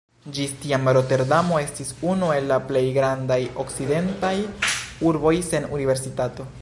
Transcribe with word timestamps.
Ĝis 0.35 0.53
tiam 0.61 0.87
Roterdamo 0.97 1.59
estis 1.65 1.91
unu 2.13 2.29
el 2.37 2.49
la 2.53 2.57
plej 2.71 2.83
grandaj 2.97 3.39
okcidentaj 3.65 4.35
urboj 5.11 5.35
sen 5.51 5.69
universitato. 5.81 6.49